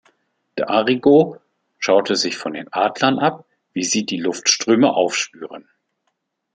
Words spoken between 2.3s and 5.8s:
von den Adlern ab, wie sie die Luftströme aufspüren.